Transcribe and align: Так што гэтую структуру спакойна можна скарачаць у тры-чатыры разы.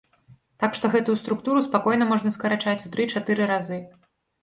Так 0.63 0.71
што 0.77 0.91
гэтую 0.95 1.17
структуру 1.25 1.63
спакойна 1.67 2.09
можна 2.15 2.35
скарачаць 2.41 2.77
у 2.91 2.95
тры-чатыры 2.99 3.43
разы. 3.57 3.83